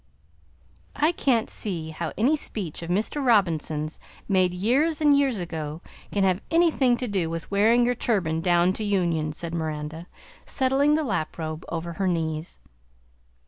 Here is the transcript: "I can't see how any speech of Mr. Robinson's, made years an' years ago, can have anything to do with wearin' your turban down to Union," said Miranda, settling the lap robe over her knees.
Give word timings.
"I 0.95 1.11
can't 1.11 1.47
see 1.47 1.91
how 1.91 2.11
any 2.17 2.35
speech 2.35 2.81
of 2.81 2.89
Mr. 2.89 3.23
Robinson's, 3.23 3.99
made 4.27 4.51
years 4.51 4.99
an' 4.99 5.13
years 5.13 5.37
ago, 5.37 5.81
can 6.11 6.23
have 6.23 6.41
anything 6.49 6.97
to 6.97 7.07
do 7.07 7.29
with 7.29 7.51
wearin' 7.51 7.85
your 7.85 7.93
turban 7.93 8.41
down 8.41 8.73
to 8.73 8.83
Union," 8.83 9.31
said 9.31 9.53
Miranda, 9.53 10.07
settling 10.43 10.95
the 10.95 11.03
lap 11.03 11.37
robe 11.37 11.65
over 11.69 11.93
her 11.93 12.07
knees. 12.07 12.57